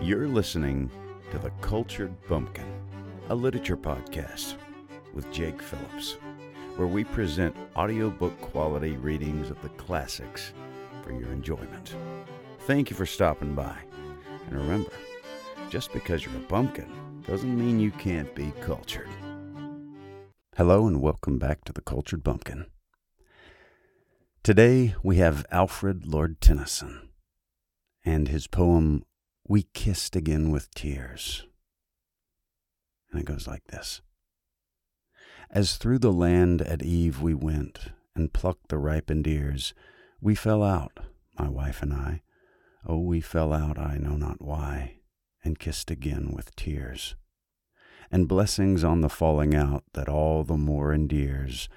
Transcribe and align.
You're 0.00 0.28
listening 0.28 0.90
to 1.30 1.38
The 1.38 1.50
Cultured 1.60 2.14
Bumpkin, 2.28 2.66
a 3.28 3.34
literature 3.34 3.76
podcast 3.76 4.56
with 5.12 5.30
Jake 5.32 5.62
Phillips, 5.62 6.16
where 6.76 6.86
we 6.88 7.04
present 7.04 7.56
audiobook 7.76 8.38
quality 8.40 8.96
readings 8.96 9.50
of 9.50 9.60
the 9.62 9.70
classics 9.70 10.52
for 11.02 11.12
your 11.12 11.32
enjoyment. 11.32 11.94
Thank 12.60 12.90
you 12.90 12.96
for 12.96 13.06
stopping 13.06 13.54
by. 13.54 13.76
And 14.46 14.58
remember, 14.58 14.92
just 15.70 15.92
because 15.92 16.24
you're 16.24 16.36
a 16.36 16.48
bumpkin 16.48 17.22
doesn't 17.26 17.58
mean 17.58 17.80
you 17.80 17.90
can't 17.90 18.34
be 18.34 18.52
cultured. 18.60 19.08
Hello, 20.56 20.86
and 20.86 21.00
welcome 21.00 21.38
back 21.38 21.64
to 21.64 21.72
The 21.72 21.80
Cultured 21.80 22.22
Bumpkin. 22.22 22.66
Today 24.42 24.94
we 25.02 25.16
have 25.16 25.46
Alfred 25.50 26.06
Lord 26.06 26.40
Tennyson 26.40 27.08
and 28.04 28.28
his 28.28 28.46
poem 28.46 29.04
We 29.46 29.64
Kissed 29.74 30.16
Again 30.16 30.50
with 30.50 30.74
Tears. 30.74 31.44
And 33.10 33.20
it 33.20 33.26
goes 33.26 33.46
like 33.46 33.66
this 33.66 34.00
As 35.50 35.76
through 35.76 35.98
the 35.98 36.12
land 36.12 36.62
at 36.62 36.82
eve 36.82 37.20
we 37.20 37.34
went 37.34 37.90
and 38.16 38.32
plucked 38.32 38.68
the 38.68 38.78
ripened 38.78 39.26
ears, 39.26 39.74
we 40.18 40.34
fell 40.34 40.62
out, 40.62 40.98
my 41.38 41.46
wife 41.46 41.82
and 41.82 41.92
I. 41.92 42.22
Oh, 42.86 43.00
we 43.00 43.20
fell 43.20 43.52
out, 43.52 43.78
I 43.78 43.98
know 43.98 44.16
not 44.16 44.40
why, 44.40 45.00
and 45.44 45.58
kissed 45.58 45.90
again 45.90 46.32
with 46.32 46.56
tears. 46.56 47.14
And 48.10 48.26
blessings 48.26 48.82
on 48.82 49.02
the 49.02 49.10
falling 49.10 49.54
out 49.54 49.84
that 49.92 50.08
all 50.08 50.44
the 50.44 50.56
more 50.56 50.94
endears 50.94 51.68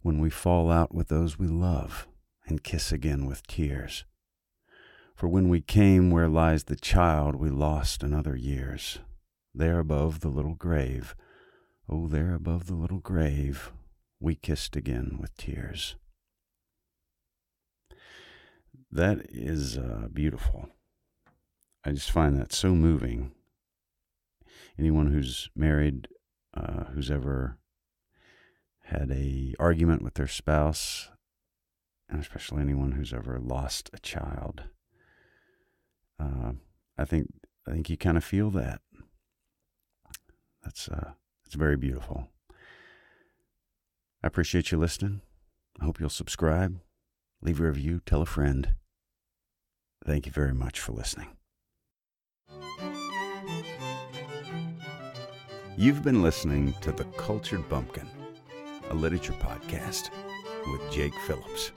when 0.00 0.20
we 0.20 0.30
fall 0.30 0.70
out 0.70 0.94
with 0.94 1.08
those 1.08 1.38
we 1.38 1.48
love 1.48 2.08
and 2.46 2.64
kiss 2.64 2.92
again 2.92 3.26
with 3.26 3.46
tears. 3.46 4.04
For 5.20 5.28
when 5.28 5.50
we 5.50 5.60
came 5.60 6.10
where 6.10 6.28
lies 6.28 6.64
the 6.64 6.76
child 6.76 7.34
we 7.36 7.50
lost 7.50 8.02
in 8.02 8.14
other 8.14 8.34
years, 8.34 9.00
there 9.54 9.78
above 9.78 10.20
the 10.20 10.30
little 10.30 10.54
grave, 10.54 11.14
oh, 11.90 12.08
there 12.08 12.32
above 12.32 12.68
the 12.68 12.74
little 12.74 13.00
grave, 13.00 13.70
we 14.18 14.34
kissed 14.34 14.76
again 14.76 15.18
with 15.20 15.36
tears. 15.36 15.96
That 18.90 19.26
is 19.28 19.76
uh, 19.76 20.08
beautiful. 20.10 20.70
I 21.84 21.92
just 21.92 22.10
find 22.10 22.38
that 22.38 22.54
so 22.54 22.70
moving. 22.70 23.32
Anyone 24.78 25.12
who's 25.12 25.50
married, 25.54 26.08
uh, 26.56 26.84
who's 26.94 27.10
ever 27.10 27.58
had 28.84 29.10
a 29.10 29.54
argument 29.60 30.00
with 30.00 30.14
their 30.14 30.26
spouse, 30.26 31.10
and 32.08 32.22
especially 32.22 32.62
anyone 32.62 32.92
who's 32.92 33.12
ever 33.12 33.38
lost 33.38 33.90
a 33.92 33.98
child, 33.98 34.62
uh, 36.20 36.52
I 36.98 37.04
think 37.04 37.28
I 37.66 37.72
think 37.72 37.90
you 37.90 37.96
kind 37.96 38.16
of 38.16 38.24
feel 38.24 38.50
that. 38.50 38.80
That's 40.62 40.88
uh, 40.88 41.12
it's 41.44 41.54
very 41.54 41.76
beautiful. 41.76 42.28
I 44.22 44.26
appreciate 44.26 44.70
you 44.70 44.78
listening. 44.78 45.22
I 45.80 45.84
hope 45.84 45.98
you'll 45.98 46.10
subscribe, 46.10 46.78
leave 47.40 47.60
a 47.60 47.64
review, 47.64 48.00
tell 48.04 48.20
a 48.20 48.26
friend. 48.26 48.74
Thank 50.04 50.26
you 50.26 50.32
very 50.32 50.52
much 50.52 50.78
for 50.78 50.92
listening. 50.92 51.28
You've 55.76 56.02
been 56.02 56.22
listening 56.22 56.74
to 56.82 56.92
The 56.92 57.04
Cultured 57.16 57.66
Bumpkin, 57.70 58.06
a 58.90 58.94
literature 58.94 59.32
podcast 59.32 60.10
with 60.70 60.92
Jake 60.92 61.14
Phillips. 61.26 61.72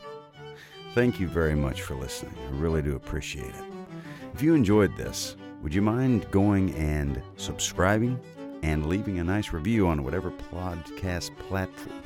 Thank 0.94 1.20
you 1.20 1.28
very 1.28 1.56
much 1.56 1.82
for 1.82 1.96
listening. 1.96 2.36
I 2.46 2.52
really 2.60 2.82
do 2.82 2.96
appreciate 2.96 3.46
it. 3.46 3.83
If 4.34 4.42
you 4.42 4.56
enjoyed 4.56 4.98
this, 4.98 5.36
would 5.62 5.74
you 5.76 5.82
mind 5.82 6.30
going 6.32 6.74
and 6.74 7.22
subscribing 7.38 8.20
and 8.64 8.88
leaving 8.88 9.20
a 9.20 9.24
nice 9.24 9.54
review 9.54 9.88
on 9.88 10.04
whatever 10.04 10.32
podcast 10.32 11.38
platform 11.38 12.02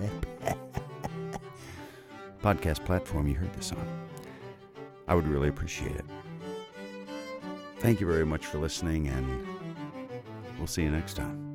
podcast 2.42 2.84
platform 2.84 3.28
you 3.28 3.34
heard 3.34 3.52
this 3.54 3.72
on? 3.72 4.08
I 5.08 5.14
would 5.14 5.28
really 5.28 5.48
appreciate 5.48 5.94
it. 5.94 6.04
Thank 7.80 8.00
you 8.00 8.06
very 8.06 8.24
much 8.24 8.46
for 8.46 8.58
listening, 8.58 9.08
and 9.08 9.46
we'll 10.58 10.66
see 10.66 10.82
you 10.82 10.90
next 10.90 11.14
time. 11.14 11.45